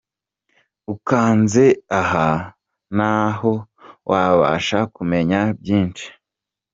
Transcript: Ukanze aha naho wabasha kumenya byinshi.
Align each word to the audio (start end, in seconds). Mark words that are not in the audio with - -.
Ukanze 0.93 1.65
aha 1.99 2.29
naho 2.97 3.51
wabasha 4.09 4.79
kumenya 4.95 5.39
byinshi. 5.59 6.07